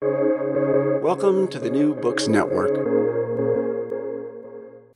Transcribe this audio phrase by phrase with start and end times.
[0.00, 2.70] Welcome to the New Books Network.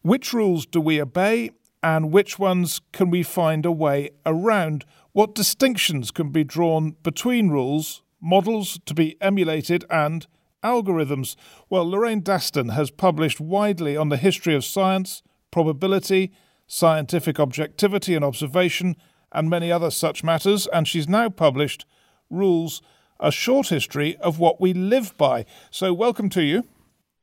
[0.02, 1.50] Which rules do we obey
[1.82, 4.84] and which ones can we find a way around?
[5.10, 10.28] What distinctions can be drawn between rules, models to be emulated, and
[10.62, 11.34] algorithms?
[11.68, 16.30] Well, Lorraine Daston has published widely on the history of science, probability,
[16.68, 18.94] scientific objectivity and observation,
[19.32, 21.86] and many other such matters, and she's now published
[22.30, 22.80] Rules,
[23.20, 25.44] a short history of what we live by.
[25.70, 26.64] So, welcome to you.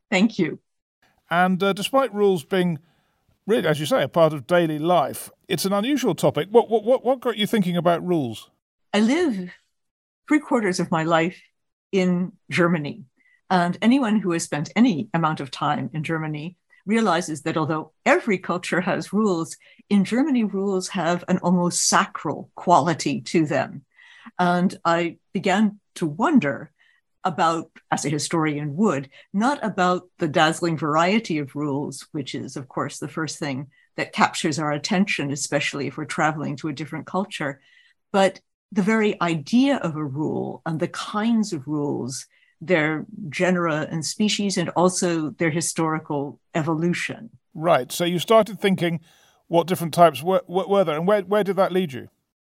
[0.09, 0.59] Thank you.
[1.29, 2.79] And uh, despite rules being
[3.45, 6.48] really, as you say, a part of daily life, it's an unusual topic.
[6.51, 8.49] What, what, what got you thinking about rules?
[8.93, 9.51] I live
[10.27, 11.40] three quarters of my life
[11.91, 13.05] in Germany.
[13.49, 18.37] And anyone who has spent any amount of time in Germany realizes that although every
[18.37, 19.57] culture has rules,
[19.90, 23.84] in Germany, rules have an almost sacral quality to them.
[24.38, 26.72] And I began to wonder
[27.24, 32.68] about, as a historian would, not about the dazzling variety of rules, which is, of
[32.68, 37.05] course, the first thing that captures our attention, especially if we're traveling to a different
[37.05, 37.60] culture,
[38.12, 38.40] but
[38.72, 42.26] the very idea of a rule and the kinds of rules,
[42.62, 47.30] their genera and species, and also their historical evolution.
[47.54, 47.91] Right.
[47.91, 49.02] So you started thinking
[49.48, 52.10] what different types were, were there, and where, where did that lead you?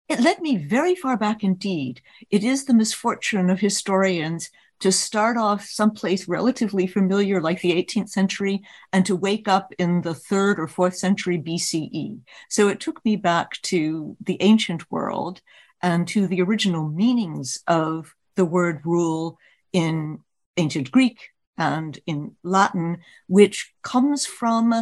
[0.10, 2.02] It led me very far back indeed.
[2.32, 8.10] It is the misfortune of historians to start off someplace relatively familiar like the 18th
[8.10, 12.22] century and to wake up in the third or fourth century BCE.
[12.50, 15.42] So it took me back to the ancient world
[15.82, 19.38] and to the original meanings of the word rule
[19.74, 20.20] in
[20.58, 22.98] ancient Greek and in Latin,
[23.28, 24.74] which comes from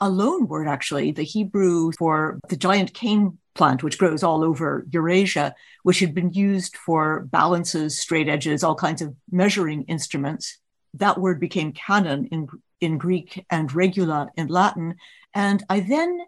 [0.00, 4.86] a loan word, actually, the Hebrew for the giant cane plant, which grows all over
[4.90, 10.58] Eurasia, which had been used for balances, straight edges, all kinds of measuring instruments.
[10.94, 12.48] That word became canon in,
[12.80, 14.96] in Greek and regula in Latin.
[15.34, 16.20] And I then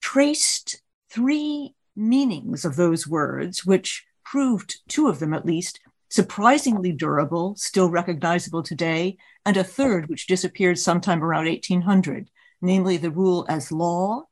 [0.00, 0.80] traced
[1.10, 7.90] three meanings of those words, which proved two of them at least surprisingly durable, still
[7.90, 12.30] recognizable today, and a third which disappeared sometime around 1800,
[12.62, 14.22] namely the rule as law,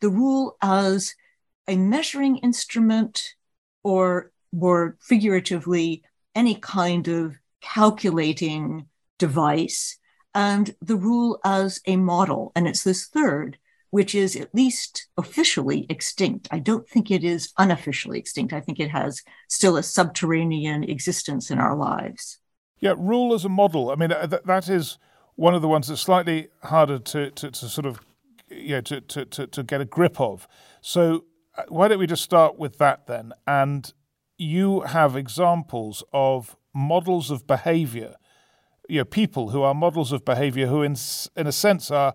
[0.00, 1.14] the rule as
[1.68, 3.34] a measuring instrument
[3.82, 6.02] or more figuratively
[6.34, 8.86] any kind of calculating
[9.18, 9.98] device.
[10.34, 13.58] And the rule as a model and it's this third
[13.90, 16.48] which is at least officially extinct.
[16.50, 18.52] I don't think it is unofficially extinct.
[18.52, 22.40] I think it has still a subterranean existence in our lives.
[22.80, 23.90] Yeah rule as a model.
[23.90, 24.98] I mean th- that is
[25.36, 28.00] one of the ones that's slightly harder to, to, to sort of
[28.50, 30.46] you know, to, to, to, to get a grip of.
[30.80, 31.18] So uh,
[31.56, 33.32] Uh, why don't we just start with that then?
[33.46, 33.92] And
[34.38, 38.16] you have examples of models of behavior,
[38.88, 40.96] you know, people who are models of behavior who, in,
[41.36, 42.14] in a sense, are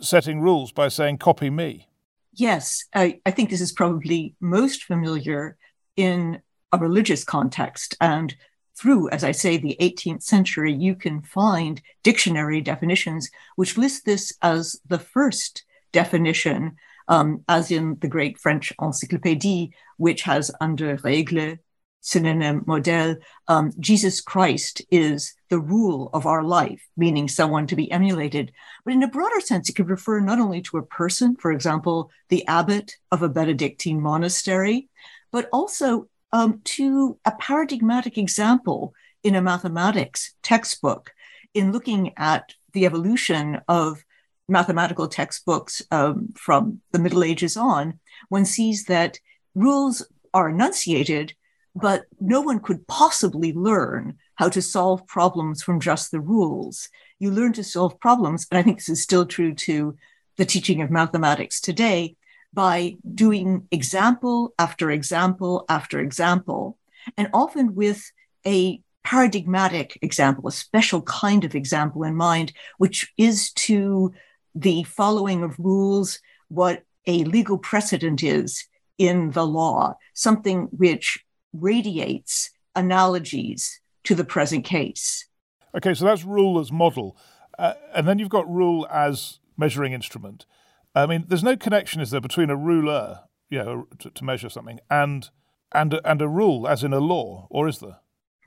[0.00, 1.88] setting rules by saying, copy me.
[2.32, 5.56] Yes, I, I think this is probably most familiar
[5.96, 6.40] in
[6.72, 7.96] a religious context.
[8.00, 8.34] And
[8.76, 14.32] through, as I say, the 18th century, you can find dictionary definitions which list this
[14.42, 16.76] as the first definition
[17.10, 21.58] um, as in the great French encyclopédie, which has under règle,
[22.00, 23.16] synonym, modèle,
[23.48, 28.52] um, Jesus Christ is the rule of our life, meaning someone to be emulated.
[28.84, 32.10] But in a broader sense, it could refer not only to a person, for example,
[32.28, 34.88] the abbot of a Benedictine monastery,
[35.32, 38.94] but also um, to a paradigmatic example
[39.24, 41.12] in a mathematics textbook
[41.54, 44.04] in looking at the evolution of
[44.50, 47.98] mathematical textbooks um, from the Middle Ages on,
[48.28, 49.18] one sees that
[49.54, 51.34] rules are enunciated,
[51.74, 56.88] but no one could possibly learn how to solve problems from just the rules.
[57.18, 59.96] You learn to solve problems, and I think this is still true to
[60.36, 62.16] the teaching of mathematics today,
[62.52, 66.78] by doing example after example after example,
[67.16, 68.10] and often with
[68.46, 74.12] a paradigmatic example, a special kind of example in mind, which is to
[74.54, 78.66] the following of rules, what a legal precedent is
[78.98, 85.26] in the law, something which radiates analogies to the present case.
[85.74, 87.16] Okay, so that's rule as model.
[87.58, 90.46] Uh, and then you've got rule as measuring instrument.
[90.94, 94.48] I mean, there's no connection, is there, between a ruler, you know, to, to measure
[94.48, 95.28] something, and
[95.72, 97.98] and a, and a rule, as in a law, or is there?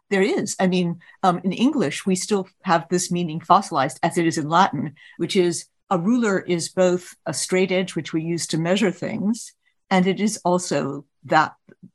[0.10, 0.56] There is.
[0.60, 4.50] I mean, um, in English, we still have this meaning fossilized as it is in
[4.50, 8.90] Latin, which is a ruler is both a straight edge, which we use to measure
[8.90, 9.54] things,
[9.92, 11.54] and it is also that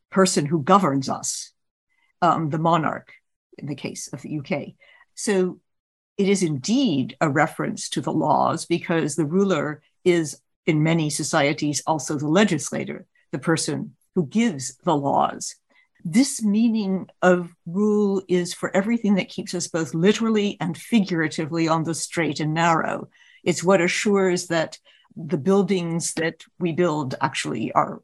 [0.09, 1.51] person who governs us,
[2.23, 3.13] um, the monarch,
[3.59, 4.75] in the case of the UK.
[5.17, 5.59] So
[6.17, 11.83] it is indeed a reference to the laws because the ruler is, in many societies,
[11.85, 15.57] also the legislator, the person who gives the laws.
[16.05, 21.83] This meaning of rule is for everything that keeps us both literally and figuratively on
[21.83, 23.09] the straight and narrow.
[23.45, 24.79] It's what assures that
[25.17, 28.03] the buildings that we build actually are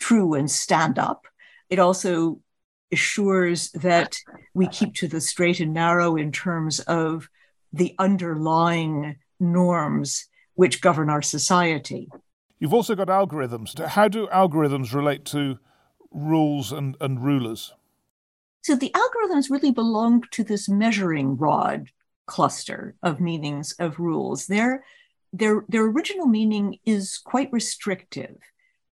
[0.00, 1.26] true and stand up.
[1.68, 2.40] It also
[2.90, 4.16] assures that
[4.54, 7.28] we keep to the straight and narrow in terms of
[7.72, 12.08] the underlying norms which govern our society.
[12.58, 13.78] You've also got algorithms.
[13.78, 15.58] How do algorithms relate to
[16.10, 17.72] rules and, and rulers?
[18.62, 21.90] So the algorithms really belong to this measuring rod
[22.28, 24.46] cluster of meanings of rules.
[24.46, 24.84] Their,
[25.32, 28.36] their, their original meaning is quite restrictive.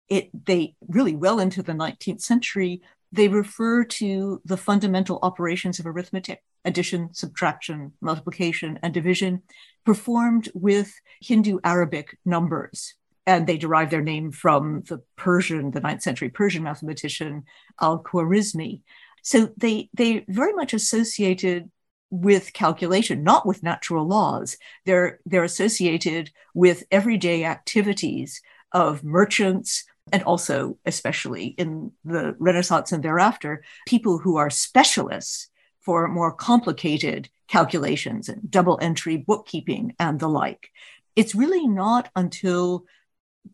[0.09, 5.87] It, they really well into the 19th century they refer to the fundamental operations of
[5.87, 9.43] arithmetic, addition, subtraction, multiplication, and division,
[9.85, 12.95] performed with Hindu Arabic numbers.
[13.27, 17.45] And they derive their name from the Persian, the ninth century Persian mathematician
[17.81, 18.83] Al Khwarizmi.
[19.23, 21.71] So they, they very much associated
[22.11, 24.57] with calculation, not with natural laws.
[24.85, 28.41] They're, they're associated with everyday activities
[28.73, 35.49] of merchants, and also, especially in the Renaissance and thereafter, people who are specialists
[35.81, 40.71] for more complicated calculations and double entry bookkeeping and the like.
[41.15, 42.85] It's really not until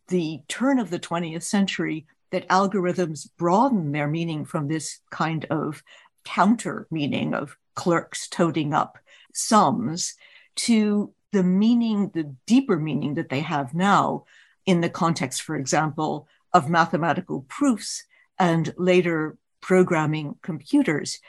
[0.09, 5.83] the turn of the 20th century that algorithms broaden their meaning from this kind of
[6.25, 8.99] counter meaning of clerks toting up
[9.35, 10.15] sums
[10.55, 14.25] to the meaning, the deeper meaning that they have now
[14.67, 18.05] in the context, for example, of mathematical proofs
[18.39, 21.21] and later programming computers.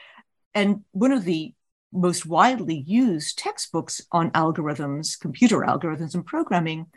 [0.53, 1.53] And one of the
[1.91, 6.87] most widely used textbooks on algorithms, computer algorithms and programming,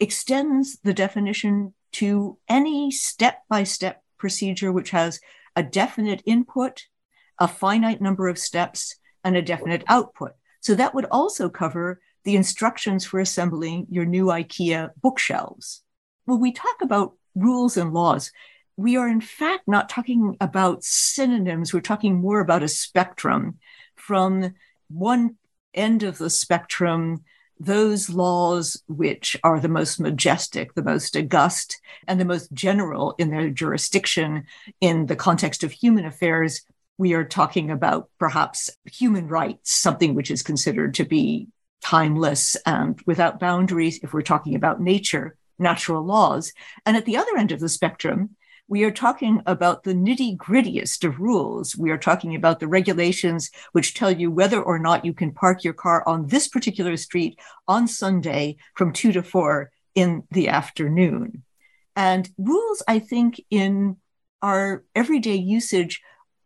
[0.00, 5.20] extends the definition to any step by step procedure which has
[5.54, 6.86] a definite input,
[7.38, 10.32] a finite number of steps, and a definite output.
[10.60, 15.82] So that would also cover the instructions for assembling your new IKEA bookshelves.
[16.26, 18.30] When we talk about rules and laws,
[18.76, 21.72] we are in fact not talking about synonyms.
[21.72, 23.58] We're talking more about a spectrum.
[23.94, 24.54] From
[24.88, 25.36] one
[25.72, 27.24] end of the spectrum,
[27.60, 33.30] those laws which are the most majestic, the most august, and the most general in
[33.30, 34.44] their jurisdiction
[34.80, 36.62] in the context of human affairs,
[36.98, 41.48] we are talking about perhaps human rights, something which is considered to be
[41.82, 46.52] timeless and without boundaries if we're talking about nature natural laws.
[46.86, 48.36] And at the other end of the spectrum,
[48.66, 51.76] we are talking about the nitty grittiest of rules.
[51.76, 55.64] We are talking about the regulations which tell you whether or not you can park
[55.64, 57.38] your car on this particular street
[57.68, 61.44] on Sunday from two to four in the afternoon.
[61.94, 63.98] And rules, I think, in
[64.42, 66.00] our everyday usage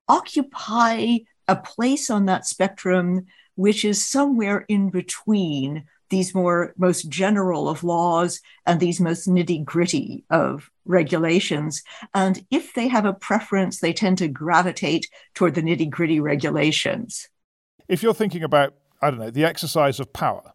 [0.08, 7.68] occupy a place on that spectrum which is somewhere in between these more most general
[7.68, 11.82] of laws and these most nitty gritty of regulations.
[12.14, 17.28] And if they have a preference, they tend to gravitate toward the nitty gritty regulations.
[17.88, 20.52] If you're thinking about, I don't know, the exercise of power,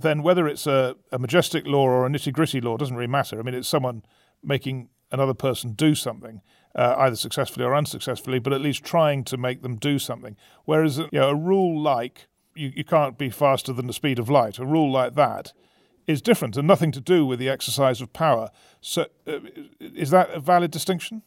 [0.00, 3.38] then whether it's a, a majestic law or a nitty gritty law doesn't really matter.
[3.38, 4.04] I mean, it's someone
[4.42, 6.40] making another person do something.
[6.76, 10.36] Uh, either successfully or unsuccessfully, but at least trying to make them do something.
[10.64, 12.26] Whereas you know, a rule like
[12.56, 14.58] you, you can't be faster than the speed of light.
[14.58, 15.52] A rule like that
[16.06, 18.50] is different and nothing to do with the exercise of power.
[18.80, 19.38] So, uh,
[19.80, 21.22] is that a valid distinction?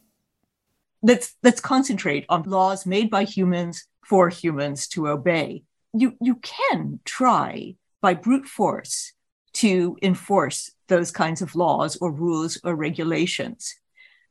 [1.02, 5.64] Let's let's concentrate on laws made by humans for humans to obey.
[5.92, 9.12] You you can try by brute force
[9.54, 13.76] to enforce those kinds of laws or rules or regulations,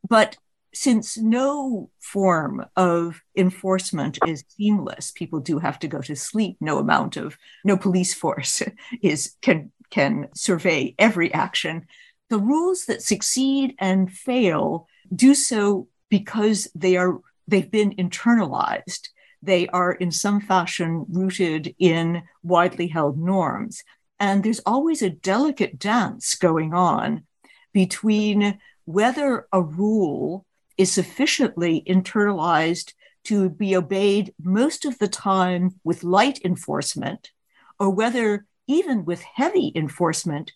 [0.07, 0.37] but
[0.77, 6.57] since no form of enforcement is seamless, people do have to go to sleep.
[6.59, 8.61] No amount of no police force
[9.01, 11.87] is can can survey every action.
[12.29, 19.09] The rules that succeed and fail do so because they are they've been internalized.
[19.41, 23.83] they are in some fashion rooted in widely held norms.
[24.19, 27.23] And there's always a delicate dance going on
[27.71, 30.46] between whether a rule
[30.77, 32.93] is sufficiently internalized
[33.25, 37.31] to be obeyed most of the time with light enforcement,
[37.79, 40.51] or whether even with heavy enforcement,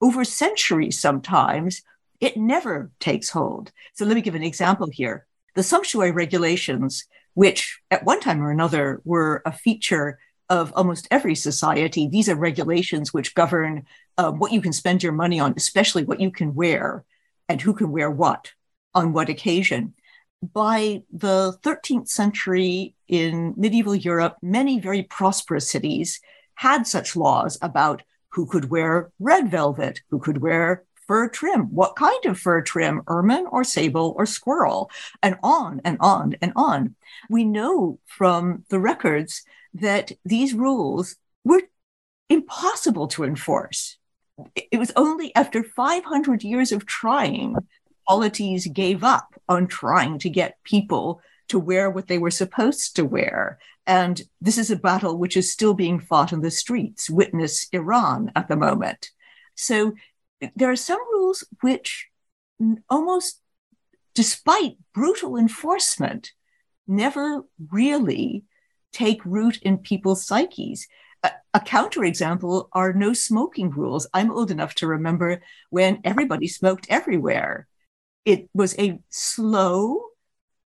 [0.00, 1.82] over centuries sometimes,
[2.20, 3.72] it never takes hold.
[3.94, 5.26] So let me give an example here.
[5.54, 11.34] The sumptuary regulations, which at one time or another were a feature of almost every
[11.34, 13.84] society, these are regulations which govern
[14.16, 17.04] uh, what you can spend your money on, especially what you can wear
[17.48, 18.52] and who can wear what
[18.94, 19.94] on what occasion.
[20.42, 26.20] By the 13th century in medieval Europe, many very prosperous cities
[26.54, 31.96] had such laws about who could wear red velvet, who could wear fur trim, what
[31.96, 34.90] kind of fur trim, ermine or sable or squirrel,
[35.22, 36.94] and on and on and on.
[37.30, 39.42] We know from the records
[39.74, 41.62] that these rules were
[42.28, 43.96] impossible to enforce.
[44.54, 47.56] It was only after 500 years of trying,
[48.08, 53.04] polities gave up on trying to get people to wear what they were supposed to
[53.04, 53.58] wear.
[53.86, 57.08] And this is a battle which is still being fought in the streets.
[57.08, 59.10] Witness Iran at the moment.
[59.54, 59.94] So
[60.56, 62.08] there are some rules which
[62.90, 63.40] almost,
[64.14, 66.32] despite brutal enforcement,
[66.86, 68.44] never really
[68.92, 70.86] take root in people's psyches.
[71.22, 74.06] A, a counterexample are no smoking rules.
[74.14, 77.67] I'm old enough to remember when everybody smoked everywhere.
[78.28, 80.02] It was a slow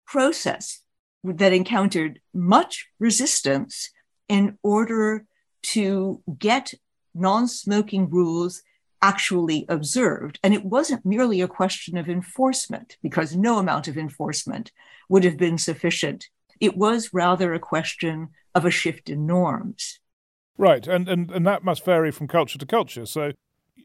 [0.06, 0.80] process
[1.22, 3.90] that encountered much resistance
[4.26, 5.26] in order
[5.74, 6.72] to get
[7.14, 8.62] non smoking rules
[9.02, 10.38] actually observed.
[10.42, 14.72] And it wasn't merely a question of enforcement, because no amount of enforcement
[15.10, 16.30] would have been sufficient.
[16.58, 20.00] It was rather a question of a shift in norms.
[20.56, 20.86] Right.
[20.86, 23.04] And, and, and that must vary from culture to culture.
[23.04, 23.32] So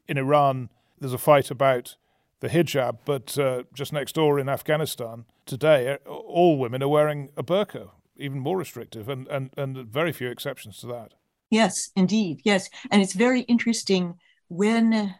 [0.06, 1.96] in Iran, there's a fight about
[2.40, 7.30] the hijab, but uh, just next door in Afghanistan today, uh, all women are wearing
[7.36, 11.14] a burqa, even more restrictive, and, and, and very few exceptions to that.
[11.50, 12.40] Yes, indeed.
[12.44, 12.68] Yes.
[12.90, 14.14] And it's very interesting
[14.48, 15.14] when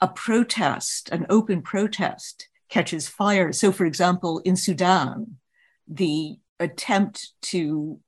[0.00, 3.52] a protest, an open protest, catches fire.
[3.52, 5.38] So, for example, in Sudan,
[5.86, 7.98] the attempt to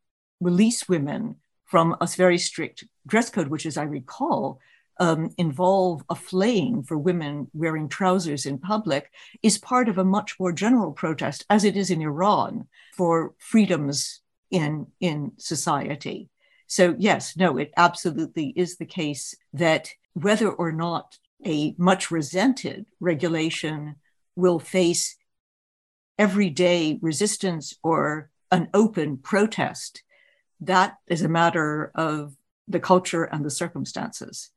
[0.41, 4.61] release women from a very strict dress code, which, as I recall,
[5.01, 9.11] um, involve a flaying for women wearing trousers in public,
[9.43, 14.21] is part of a much more general protest, as it is in Iran, for freedoms
[14.51, 16.29] in, in society.
[16.67, 22.87] So, yes, no, it absolutely is the case that whether or not a much resented
[23.01, 23.97] regulation
[24.37, 25.17] will face
[26.19, 30.03] everyday resistance or an open protest,
[30.61, 32.37] that is a matter of
[32.69, 34.51] the culture and the circumstances.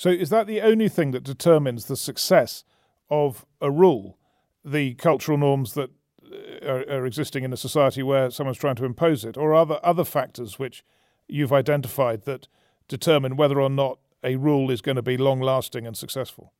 [0.00, 2.64] So, is that the only thing that determines the success
[3.10, 4.16] of a rule?
[4.64, 5.90] The cultural norms that
[6.24, 9.66] uh, are, are existing in a society where someone's trying to impose it, or are
[9.66, 10.82] there other factors which
[11.28, 12.48] you've identified that
[12.88, 16.54] determine whether or not a rule is going to be long lasting and successful?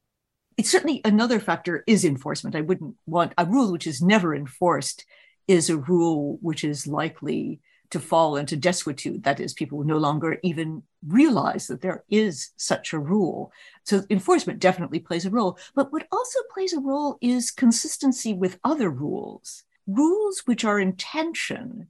[0.59, 2.55] It's certainly another factor is enforcement.
[2.55, 5.07] I wouldn't want a rule which is never enforced
[5.49, 9.25] is a rule which is likely to fall into desuetude.
[9.25, 13.53] That is, people no longer even realize that there is such a rule.
[13.85, 15.59] So enforcement definitely plays a role.
[15.75, 20.95] But what also plays a role is consistency with other rules, rules which are in
[20.97, 21.89] tension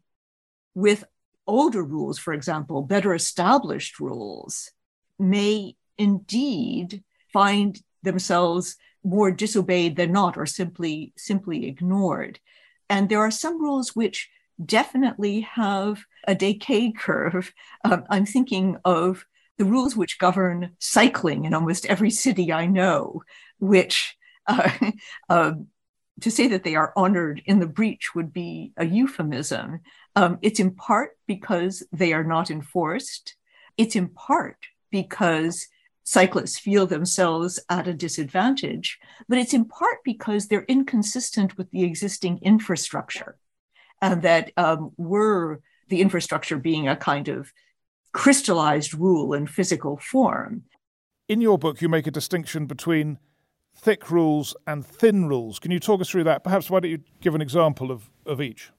[0.74, 1.04] with
[1.46, 4.70] older rules, for example, better established rules,
[5.18, 7.02] may indeed
[7.32, 12.38] find themselves more disobeyed than not or simply simply ignored
[12.90, 14.28] and there are some rules which
[14.64, 17.52] definitely have a decay curve
[17.84, 19.24] um, i'm thinking of
[19.58, 23.22] the rules which govern cycling in almost every city i know
[23.58, 24.70] which uh,
[25.28, 25.52] uh,
[26.20, 29.80] to say that they are honored in the breach would be a euphemism.
[30.16, 33.36] Um, it's in part because they are not enforced.
[33.76, 34.58] It's in part
[34.90, 35.66] because
[36.04, 38.98] cyclists feel themselves at a disadvantage,
[39.28, 43.36] but it's in part because they're inconsistent with the existing infrastructure.
[44.02, 47.52] And that um, were the infrastructure being a kind of
[48.12, 50.62] crystallized rule in physical form.
[51.28, 53.18] In your book, you make a distinction between
[53.76, 55.58] thick rules and thin rules.
[55.58, 56.44] Can you talk us through that?
[56.44, 58.70] Perhaps why don't you give an example of, of each?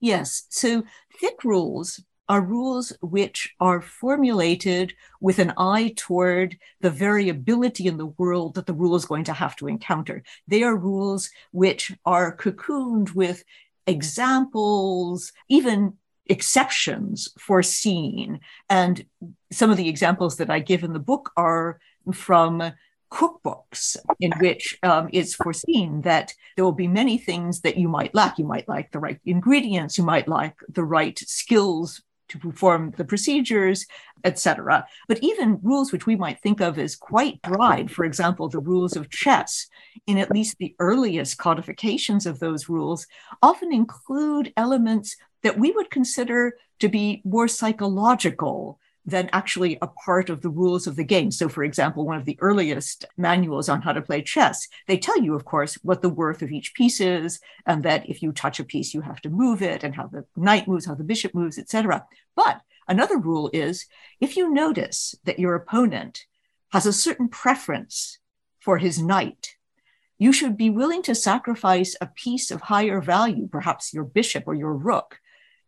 [0.00, 0.44] Yes.
[0.50, 0.84] So,
[1.20, 8.06] thick rules are rules which are formulated with an eye toward the variability in the
[8.06, 10.22] world that the rule is going to have to encounter.
[10.48, 13.44] They are rules which are cocooned with
[13.86, 15.94] examples, even
[16.26, 18.40] exceptions foreseen.
[18.68, 19.04] And
[19.52, 21.78] some of the examples that I give in the book are
[22.12, 22.72] from
[23.10, 28.14] cookbooks in which um, it's foreseen that there will be many things that you might
[28.14, 28.38] lack.
[28.38, 33.04] You might like the right ingredients, you might like the right skills to perform the
[33.04, 33.86] procedures,
[34.24, 34.86] etc.
[35.08, 38.96] But even rules which we might think of as quite broad, for example, the rules
[38.96, 39.68] of chess,
[40.06, 43.06] in at least the earliest codifications of those rules,
[43.42, 50.28] often include elements that we would consider to be more psychological than actually a part
[50.28, 51.30] of the rules of the game.
[51.30, 55.20] So, for example, one of the earliest manuals on how to play chess, they tell
[55.22, 58.58] you, of course, what the worth of each piece is, and that if you touch
[58.58, 61.34] a piece, you have to move it, and how the knight moves, how the bishop
[61.34, 62.04] moves, etc.
[62.34, 63.86] But another rule is
[64.20, 66.24] if you notice that your opponent
[66.72, 68.18] has a certain preference
[68.58, 69.54] for his knight,
[70.18, 74.54] you should be willing to sacrifice a piece of higher value, perhaps your bishop or
[74.54, 75.20] your rook,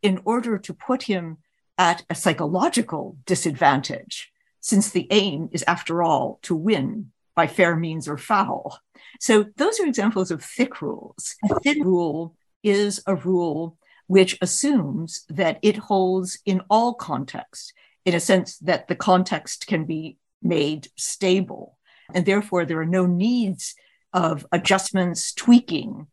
[0.03, 1.39] in order to put him
[1.79, 4.31] at a psychological disadvantage,
[4.61, 8.81] since the aim is, after all, to win by fair means or foul.
[9.21, 11.37] So those are examples of thick rules.
[11.49, 17.73] A thin rule is a rule which assumes that it holds in all contexts,
[18.05, 21.79] in a sense that the context can be made stable.
[22.13, 23.75] And therefore, there are no needs
[24.13, 26.09] of adjustments, tweaking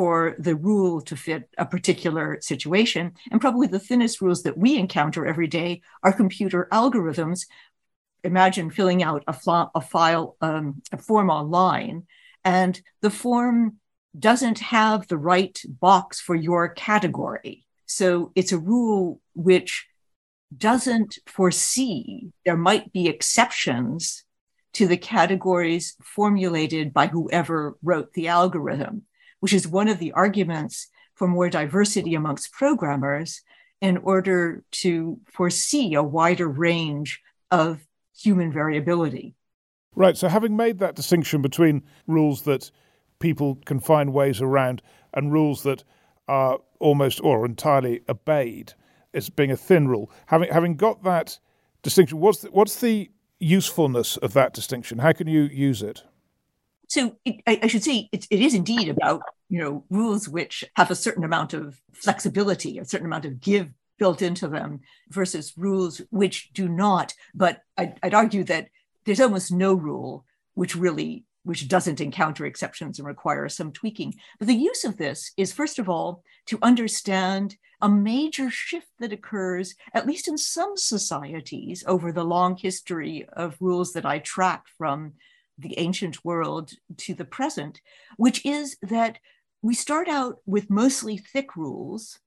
[0.00, 3.12] for the rule to fit a particular situation.
[3.30, 7.40] And probably the thinnest rules that we encounter every day are computer algorithms.
[8.24, 12.06] Imagine filling out a, fl- a file, um, a form online,
[12.46, 13.76] and the form
[14.18, 17.66] doesn't have the right box for your category.
[17.84, 19.86] So it's a rule which
[20.56, 24.24] doesn't foresee there might be exceptions
[24.72, 29.02] to the categories formulated by whoever wrote the algorithm
[29.40, 33.42] which is one of the arguments for more diversity amongst programmers
[33.80, 37.20] in order to foresee a wider range
[37.50, 37.80] of
[38.16, 39.34] human variability.
[39.94, 40.16] Right.
[40.16, 42.70] So, having made that distinction between rules that
[43.18, 45.82] people can find ways around and rules that
[46.28, 48.72] are almost or entirely obeyed
[49.12, 51.38] as being a thin rule, having having got that
[51.82, 54.98] distinction, what's the, what's the usefulness of that distinction?
[54.98, 56.04] How can you use it?
[56.90, 60.64] So it, I, I, should say it, it is indeed about you know rules which
[60.74, 65.54] have a certain amount of flexibility, a certain amount of give built into them, versus
[65.56, 67.14] rules which do not.
[67.32, 68.68] But I'd, I'd argue that
[69.04, 70.24] there's almost no rule
[70.54, 74.14] which really which doesn't encounter exceptions and requires some tweaking.
[74.40, 79.12] But the use of this is, first of all, to understand a major shift that
[79.12, 84.64] occurs, at least in some societies, over the long history of rules that I track
[84.76, 85.14] from
[85.60, 87.80] the ancient world to the present,
[88.16, 89.18] which is that
[89.62, 92.18] we start out with mostly thick rules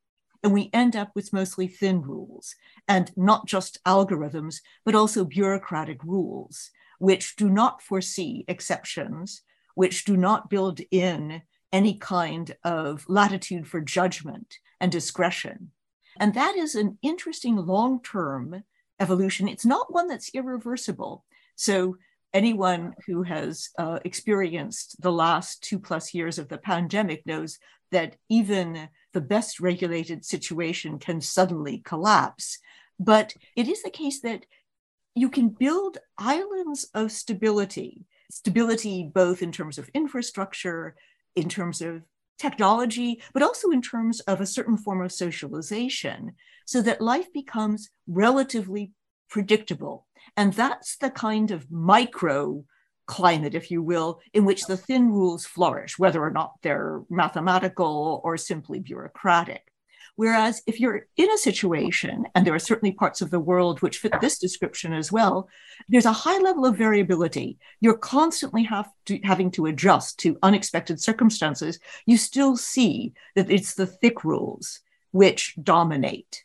[0.43, 2.55] and we end up with mostly thin rules,
[2.87, 6.69] and not just algorithms, but also bureaucratic rules,
[6.99, 9.41] which do not foresee exceptions,
[9.75, 11.41] which do not build in
[11.71, 15.71] any kind of latitude for judgment and discretion.
[16.19, 18.63] And that is an interesting long term
[18.99, 19.47] evolution.
[19.47, 21.25] It's not one that's irreversible.
[21.55, 21.97] So
[22.33, 27.59] anyone who has uh, experienced the last two plus years of the pandemic knows
[27.91, 32.57] that even the best regulated situation can suddenly collapse.
[32.99, 34.45] But it is the case that
[35.15, 40.95] you can build islands of stability, stability both in terms of infrastructure,
[41.35, 42.01] in terms of
[42.39, 46.31] technology, but also in terms of a certain form of socialization,
[46.65, 48.91] so that life becomes relatively
[49.33, 50.05] predictable
[50.37, 52.63] and that's the kind of micro
[53.05, 58.21] climate, if you will, in which the thin rules flourish, whether or not they're mathematical
[58.23, 59.67] or simply bureaucratic.
[60.15, 63.97] Whereas if you're in a situation, and there are certainly parts of the world which
[63.97, 65.49] fit this description as well,
[65.89, 67.57] there's a high level of variability.
[67.81, 68.69] You're constantly
[69.05, 71.79] to, having to adjust to unexpected circumstances.
[72.05, 76.43] You still see that it's the thick rules which dominate.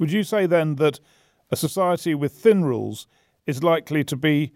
[0.00, 0.98] Would you say then that
[1.50, 3.06] a society with thin rules
[3.46, 4.52] is likely to be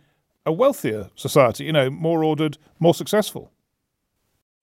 [0.46, 3.53] a wealthier society, you know, more ordered, more successful.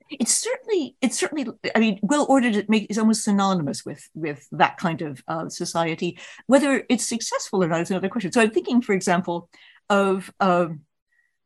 [0.10, 1.48] It's certainly, it's certainly.
[1.76, 6.18] I mean, well ordered is almost synonymous with with that kind of uh, society.
[6.46, 8.32] Whether it's successful or not is another question.
[8.32, 9.50] So I'm thinking, for example,
[9.90, 10.82] of um,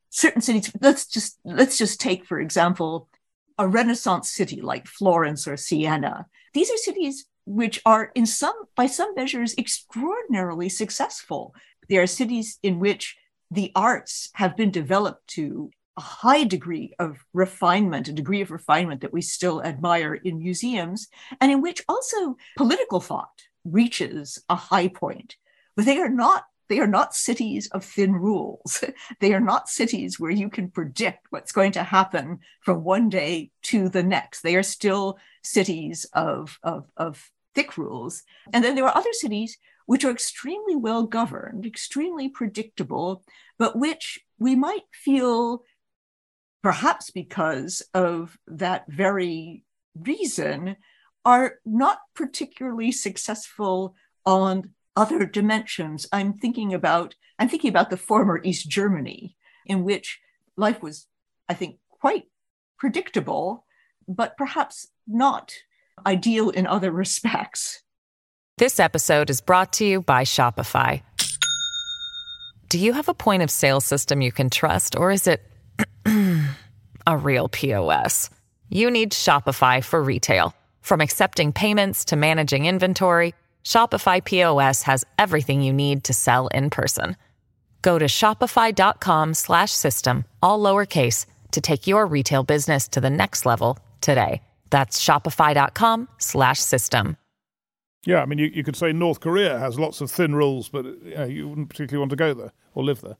[0.09, 0.71] certain cities.
[0.79, 3.09] Let's just let's just take, for example,
[3.57, 6.27] a Renaissance city like Florence or Siena.
[6.53, 11.53] These are cities which are in some by some measures extraordinarily successful.
[11.89, 13.17] There are cities in which
[13.49, 19.01] the arts have been developed to a high degree of refinement, a degree of refinement
[19.01, 21.07] that we still admire in museums,
[21.41, 25.35] and in which also political thought reaches a high point,
[25.75, 28.81] but they are not they are not cities of thin rules.
[29.19, 33.51] they are not cities where you can predict what's going to happen from one day
[33.63, 34.39] to the next.
[34.39, 38.23] They are still cities of, of, of thick rules.
[38.53, 43.25] And then there are other cities which are extremely well governed, extremely predictable,
[43.59, 45.63] but which we might feel,
[46.63, 50.77] perhaps because of that very reason,
[51.25, 53.93] are not particularly successful
[54.25, 56.07] on other dimensions.
[56.11, 60.19] I'm thinking about I'm thinking about the former East Germany, in which
[60.55, 61.07] life was,
[61.49, 62.25] I think, quite
[62.77, 63.65] predictable,
[64.07, 65.53] but perhaps not
[66.05, 67.81] ideal in other respects.
[68.57, 71.01] This episode is brought to you by Shopify.
[72.69, 75.41] Do you have a point of sale system you can trust, or is it
[77.07, 78.29] a real POS?
[78.69, 80.53] You need Shopify for retail.
[80.81, 86.69] From accepting payments to managing inventory, Shopify POS has everything you need to sell in
[86.69, 87.17] person.
[87.81, 94.43] Go to shopify.com/system all lowercase to take your retail business to the next level today.
[94.69, 97.17] That's shopify.com/system.
[98.05, 100.85] Yeah, I mean, you, you could say North Korea has lots of thin rules, but
[100.85, 103.17] you, know, you wouldn't particularly want to go there or live there.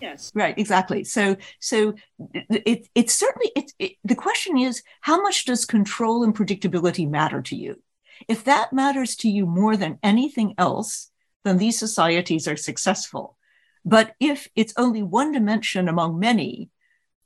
[0.00, 1.04] Yes, right, exactly.
[1.04, 1.94] So, so
[2.34, 7.42] it, it certainly it, it, the question is how much does control and predictability matter
[7.42, 7.80] to you?
[8.26, 11.10] If that matters to you more than anything else,
[11.44, 13.36] then these societies are successful.
[13.84, 16.70] But if it's only one dimension among many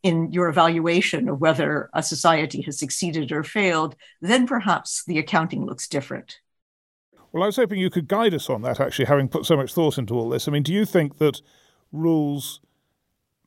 [0.02, 5.64] in your evaluation of whether a society has succeeded or failed, then perhaps the accounting
[5.64, 6.38] looks different.
[7.32, 9.72] Well, I was hoping you could guide us on that, actually, having put so much
[9.72, 10.46] thought into all this.
[10.46, 11.40] I mean, do you think that
[11.90, 12.60] rules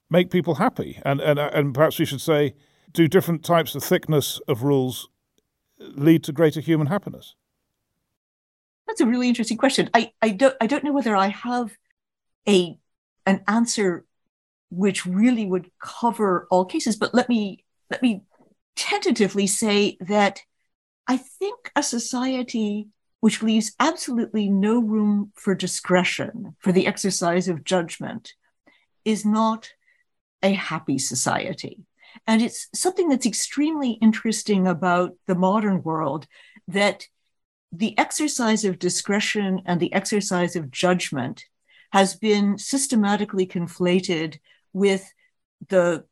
[0.10, 1.00] make people happy?
[1.06, 2.56] And, and, and perhaps we should say,
[2.94, 5.10] do different types of thickness of rules
[5.80, 7.36] lead to greater human happiness?
[8.88, 9.90] That's a really interesting question.
[9.94, 11.72] I, I don't I don't know whether I have
[12.48, 12.78] a
[13.26, 14.06] an answer
[14.70, 18.24] which really would cover all cases, but let me let me
[18.76, 20.42] tentatively say that
[21.08, 22.88] I think a society
[23.20, 28.34] which leaves absolutely no room for discretion, for the exercise of judgment,
[29.04, 29.70] is not
[30.44, 31.86] a happy society.
[32.28, 36.28] And it's something that's extremely interesting about the modern world
[36.67, 37.08] that
[37.71, 41.45] the exercise of discretion and the exercise of judgment
[41.91, 44.39] has been systematically conflated
[44.73, 45.12] with
[45.69, 46.06] the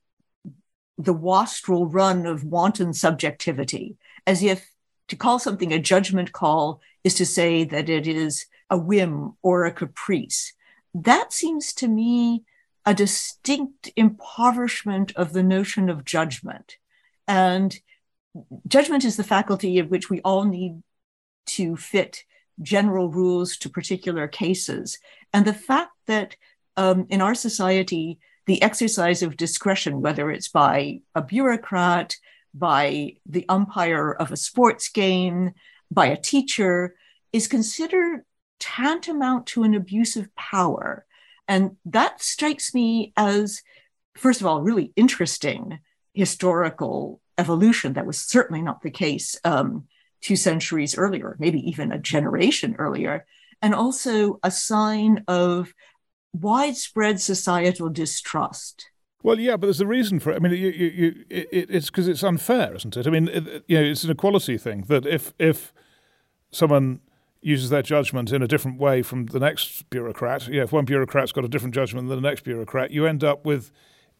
[0.97, 4.69] the wastrel run of wanton subjectivity, as if
[5.07, 9.65] to call something a judgment call is to say that it is a whim or
[9.65, 10.53] a caprice.
[10.93, 12.43] That seems to me
[12.85, 16.77] a distinct impoverishment of the notion of judgment.
[17.27, 17.77] And
[18.67, 20.81] judgment is the faculty of which we all need
[21.45, 22.23] to fit
[22.61, 24.99] general rules to particular cases.
[25.31, 26.35] And the fact that
[26.77, 32.15] um, in our society, the exercise of discretion, whether it's by a bureaucrat,
[32.53, 35.51] by the umpire of a sports game,
[35.89, 36.95] by a teacher,
[37.31, 38.21] is considered
[38.59, 41.05] tantamount to an abuse of power.
[41.47, 43.61] And that strikes me as,
[44.15, 45.79] first of all, really interesting
[46.13, 47.93] historical evolution.
[47.93, 49.87] That was certainly not the case um,
[50.21, 53.25] two centuries earlier, maybe even a generation earlier,
[53.61, 55.73] and also a sign of
[56.33, 58.89] widespread societal distrust.
[59.21, 60.35] Well, yeah, but there's a reason for it.
[60.35, 63.07] I mean, you, you, you, it, it's because it's unfair, isn't it?
[63.07, 65.73] I mean, it, you know, it's an equality thing that if if
[66.51, 66.99] someone
[67.45, 71.31] uses their judgment in a different way from the next bureaucrat, yeah, if one bureaucrat's
[71.31, 73.71] got a different judgment than the next bureaucrat, you end up with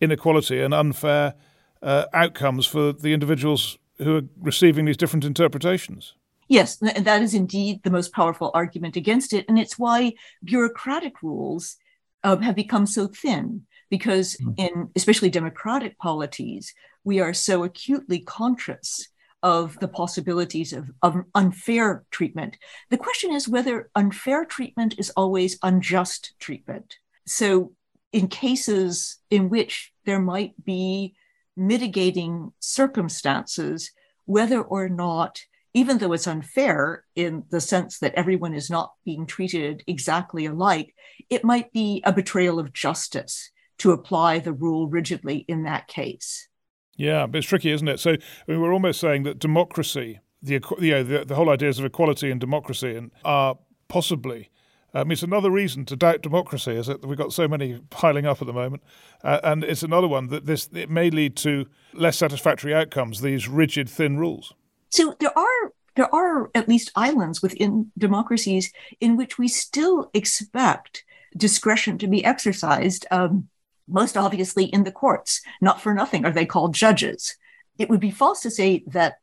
[0.01, 1.33] inequality and unfair
[1.81, 6.13] uh, outcomes for the individuals who are receiving these different interpretations.
[6.47, 9.45] Yes, and that is indeed the most powerful argument against it.
[9.47, 11.77] And it's why bureaucratic rules
[12.23, 14.53] uh, have become so thin, because mm.
[14.57, 19.07] in especially democratic polities, we are so acutely conscious
[19.43, 22.57] of the possibilities of, of unfair treatment.
[22.89, 26.95] The question is whether unfair treatment is always unjust treatment.
[27.27, 27.73] So,
[28.13, 31.15] in cases in which there might be
[31.57, 33.91] mitigating circumstances,
[34.25, 35.41] whether or not,
[35.73, 40.93] even though it's unfair in the sense that everyone is not being treated exactly alike,
[41.29, 46.47] it might be a betrayal of justice to apply the rule rigidly in that case.
[46.95, 47.99] Yeah, but it's tricky, isn't it?
[47.99, 51.79] So I mean, we're almost saying that democracy, the you know, the, the whole ideas
[51.79, 54.49] of equality and democracy, and are possibly
[54.93, 58.41] um, it's another reason to doubt democracy, is that we've got so many piling up
[58.41, 58.83] at the moment,
[59.23, 63.21] uh, and it's another one that this it may lead to less satisfactory outcomes.
[63.21, 64.53] These rigid, thin rules.
[64.89, 71.03] So there are there are at least islands within democracies in which we still expect
[71.35, 73.49] discretion to be exercised, um,
[73.87, 75.41] most obviously in the courts.
[75.61, 77.35] Not for nothing are they called judges.
[77.77, 79.15] It would be false to say that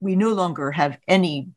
[0.00, 1.48] we no longer have any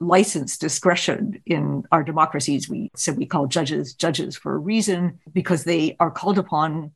[0.00, 2.68] licensed discretion in our democracies.
[2.68, 6.92] We so we call judges judges for a reason because they are called upon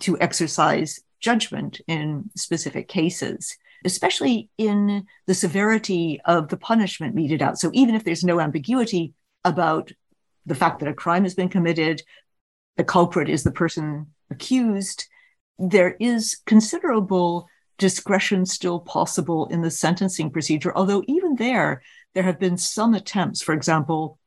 [0.00, 7.58] to exercise judgment in specific cases, especially in the severity of the punishment meted out.
[7.58, 9.12] So even if there's no ambiguity
[9.44, 9.92] about
[10.46, 12.02] the fact that a crime has been committed,
[12.76, 15.06] the culprit is the person accused,
[15.58, 21.82] there is considerable discretion still possible in the sentencing procedure, although even there,
[22.14, 24.18] there have been some attempts, for example,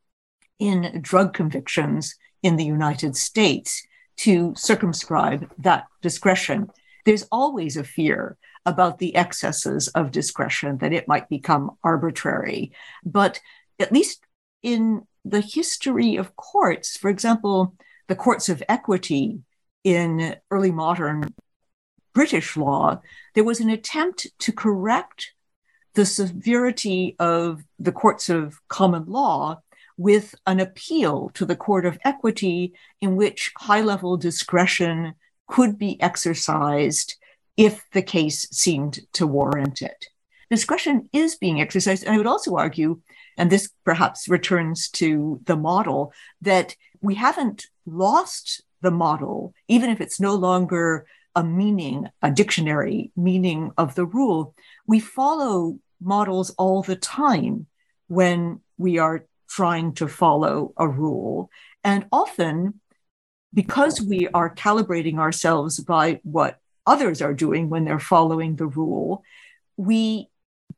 [0.60, 3.86] in drug convictions in the United States
[4.18, 6.70] to circumscribe that discretion.
[7.06, 12.72] There's always a fear about the excesses of discretion, that it might become arbitrary.
[13.04, 13.42] But
[13.80, 14.26] at least
[14.62, 17.76] in the history of courts, for example,
[18.08, 19.40] the courts of equity
[19.84, 21.34] in early modern
[22.14, 23.02] British law,
[23.34, 25.34] there was an attempt to correct
[25.96, 29.62] the severity of the courts of common law
[29.98, 35.14] with an appeal to the court of equity in which high level discretion
[35.48, 37.16] could be exercised
[37.58, 40.08] if the case seemed to warrant it.
[40.50, 42.04] Discretion is being exercised.
[42.04, 43.02] And I would also argue,
[43.38, 50.02] and this perhaps returns to the model, that we haven't lost the model, even if
[50.02, 54.56] it's no longer a meaning, a dictionary meaning of the rule.
[54.88, 57.68] We follow models all the time
[58.08, 61.50] when we are trying to follow a rule.
[61.84, 62.80] And often,
[63.54, 69.24] because we are calibrating ourselves by what others are doing when they're following the rule,
[69.76, 70.30] we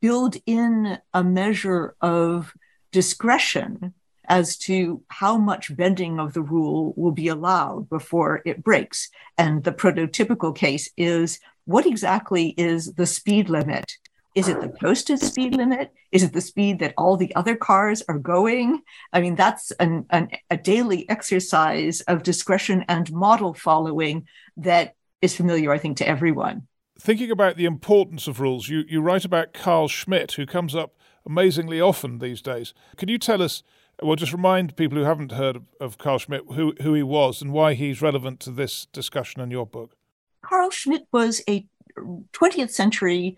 [0.01, 2.53] build in a measure of
[2.91, 3.93] discretion
[4.27, 9.09] as to how much bending of the rule will be allowed before it breaks.
[9.38, 13.93] And the prototypical case is what exactly is the speed limit?
[14.35, 15.93] Is it the posted speed limit?
[16.11, 18.81] Is it the speed that all the other cars are going?
[19.13, 25.35] I mean, that's an, an, a daily exercise of discretion and model following that is
[25.35, 26.67] familiar, I think, to everyone.
[26.99, 30.95] Thinking about the importance of rules, you, you write about Carl Schmitt, who comes up
[31.25, 32.73] amazingly often these days.
[32.97, 33.63] Could you tell us
[34.01, 37.51] well, just remind people who haven't heard of, Carl Schmitt who, who he was and
[37.51, 39.95] why he's relevant to this discussion in your book.
[40.41, 41.65] Carl Schmitt was a
[41.97, 43.38] 20th century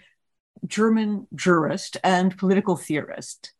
[0.65, 3.53] German jurist and political theorist.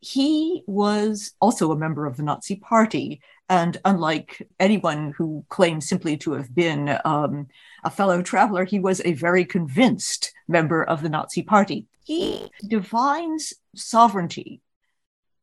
[0.00, 3.20] He was also a member of the Nazi Party.
[3.48, 7.48] And unlike anyone who claims simply to have been um,
[7.84, 11.86] a fellow traveler, he was a very convinced member of the Nazi Party.
[12.04, 14.60] He defines sovereignty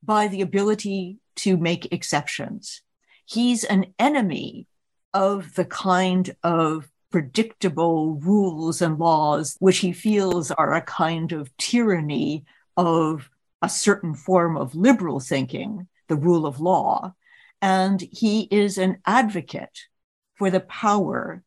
[0.05, 2.81] by the ability to make exceptions.
[3.25, 4.67] He's an enemy
[5.13, 11.55] of the kind of predictable rules and laws which he feels are a kind of
[11.57, 12.43] tyranny
[12.75, 13.29] of
[13.61, 17.13] a certain form of liberal thinking, the rule of law.
[17.61, 19.87] And he is an advocate
[20.35, 21.41] for the power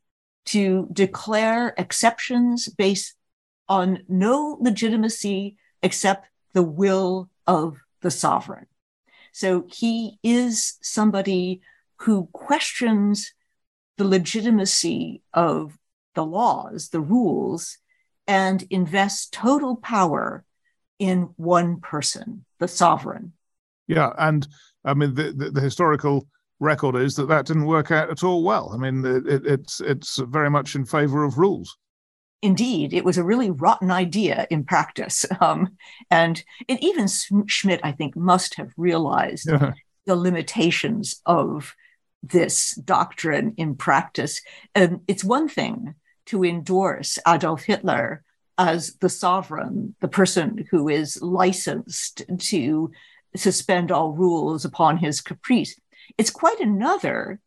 [0.46, 3.14] to declare exceptions based
[3.68, 8.66] on no legitimacy except the will of the sovereign.
[9.32, 11.60] So he is somebody
[12.00, 13.32] who questions
[13.96, 15.76] the legitimacy of
[16.14, 17.78] the laws, the rules,
[18.26, 20.44] and invests total power
[20.98, 23.32] in one person, the sovereign.
[23.86, 24.46] Yeah, and
[24.84, 26.26] I mean the, the, the historical
[26.60, 28.72] record is that that didn't work out at all well.
[28.74, 31.76] I mean it, it's it's very much in favor of rules
[32.42, 35.24] indeed, it was a really rotten idea in practice.
[35.40, 35.76] Um,
[36.10, 37.06] and, and even
[37.46, 39.72] Schmitt, I think, must have realized yeah.
[40.04, 41.74] the limitations of
[42.22, 44.42] this doctrine in practice.
[44.74, 45.94] And it's one thing
[46.26, 48.24] to endorse Adolf Hitler
[48.58, 52.90] as the sovereign, the person who is licensed to
[53.36, 55.78] suspend all rules upon his caprice.
[56.18, 57.40] It's quite another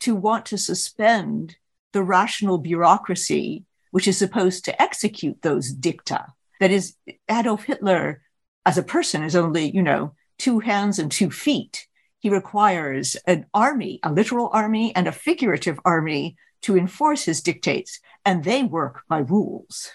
[0.00, 1.56] to want to suspend
[1.92, 3.64] the rational bureaucracy
[3.98, 6.24] which is supposed to execute those dicta.
[6.60, 6.94] That is,
[7.28, 8.22] Adolf Hitler
[8.64, 11.88] as a person is only, you know, two hands and two feet.
[12.20, 17.98] He requires an army, a literal army and a figurative army to enforce his dictates,
[18.24, 19.90] and they work by rules.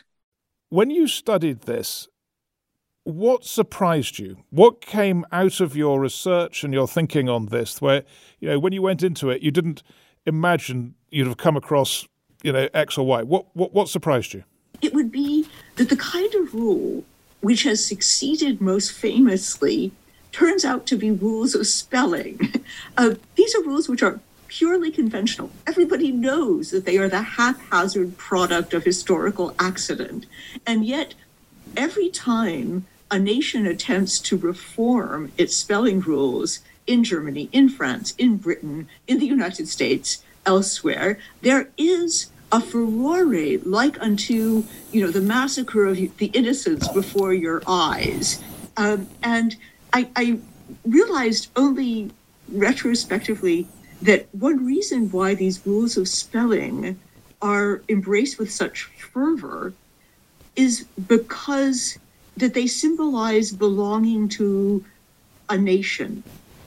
[0.68, 2.10] When you studied this,
[3.06, 4.36] what surprised you?
[4.50, 8.04] What came out of your research and your thinking on this, where,
[8.42, 9.82] you know, when you went into it, you didn't
[10.26, 12.06] imagine you'd have come across
[12.44, 13.24] you know, X or Y.
[13.24, 14.44] What, what, what surprised you?
[14.82, 17.04] It would be that the kind of rule
[17.44, 19.92] which has succeeded most famously,
[20.32, 22.40] turns out to be rules of spelling.
[22.98, 25.50] Uh, these are rules which are purely conventional.
[25.68, 30.26] Everybody knows that they are the haphazard product of historical accident.
[30.66, 31.16] And yet,
[31.76, 38.38] every time a nation attempts to reform its spelling rules in Germany, in France, in
[38.38, 45.22] Britain, in the United States, elsewhere, there is a furore like unto you know the
[45.22, 48.42] massacre of the innocents before your eyes
[48.78, 49.56] um, and
[49.92, 50.40] I, I
[50.86, 52.12] realized only
[52.50, 53.68] retrospectively
[54.02, 57.00] that one reason why these rules of spelling
[57.42, 59.74] are embraced with such fervor
[60.56, 61.98] is because
[62.38, 64.84] that they symbolize belonging to
[65.50, 66.24] a nation,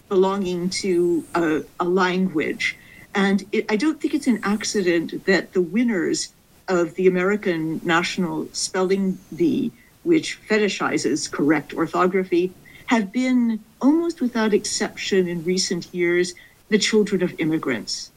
[0.09, 2.77] belonging to a, a language.
[3.17, 6.33] And it, I don't think it's an accident that the winners
[6.69, 9.73] of the American National Spelling Bee,
[10.05, 12.53] which fetishizes correct orthography,
[12.87, 16.35] have been almost without exception in recent years
[16.69, 18.11] the children of immigrants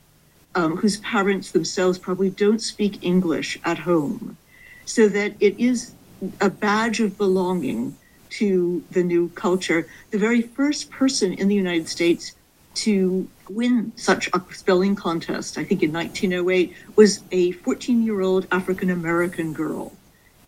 [0.56, 4.38] um, whose parents themselves probably don't speak English at home.
[4.86, 5.94] So that it is
[6.42, 7.96] a badge of belonging
[8.32, 9.88] to the new culture.
[10.12, 12.34] The very first person in the United States
[12.76, 18.48] to win such a spelling contest, I think in 1908, was a 14 year old
[18.52, 19.94] African American girl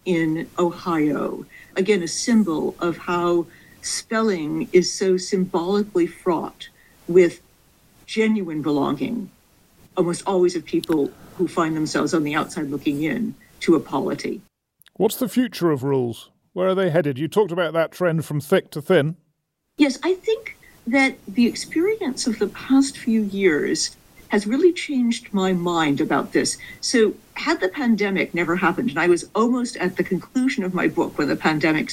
[0.05, 1.45] in Ohio.
[1.75, 3.47] Again, a symbol of how
[3.81, 6.69] spelling is so symbolically fraught
[7.07, 7.41] with
[8.05, 9.29] genuine belonging,
[9.97, 14.41] almost always of people who find themselves on the outside looking in to a polity.
[14.95, 16.29] What's the future of rules?
[16.53, 17.17] Where are they headed?
[17.17, 19.15] You talked about that trend from thick to thin.
[19.77, 23.95] Yes, I think that the experience of the past few years
[24.29, 26.57] has really changed my mind about this.
[26.79, 30.87] So, had the pandemic never happened, and I was almost at the conclusion of my
[30.87, 31.91] book when the pandemic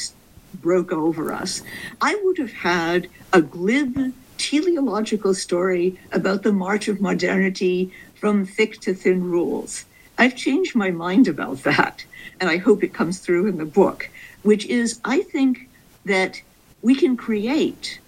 [0.54, 1.62] broke over us,
[2.00, 8.80] I would have had a glib teleological story about the march of modernity from thick
[8.80, 9.84] to thin rules.
[10.16, 12.04] I've changed my mind about that,
[12.40, 14.08] and I hope it comes through in the book,
[14.42, 15.68] which is I think
[16.04, 16.40] that
[16.82, 17.98] we can create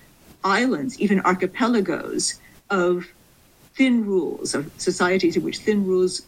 [0.44, 3.06] islands, even archipelagos, of
[3.74, 6.22] thin rules, of societies in which thin rules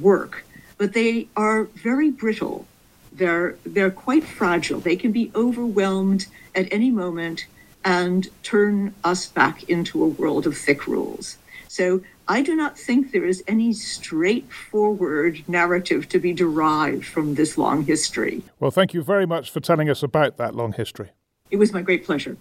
[0.00, 0.44] work,
[0.78, 2.66] but they are very brittle.
[3.12, 4.80] They're, they're quite fragile.
[4.80, 7.46] They can be overwhelmed at any moment
[7.84, 11.38] and turn us back into a world of thick rules.
[11.68, 17.58] So I do not think there is any straightforward narrative to be derived from this
[17.58, 18.42] long history.
[18.58, 21.10] Well, thank you very much for telling us about that long history.
[21.50, 22.36] It was my great pleasure.